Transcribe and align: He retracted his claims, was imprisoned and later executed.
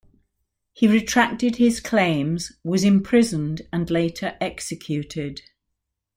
He 0.73 0.87
retracted 0.87 1.57
his 1.57 1.79
claims, 1.79 2.53
was 2.63 2.83
imprisoned 2.83 3.61
and 3.71 3.87
later 3.91 4.35
executed. 4.41 5.41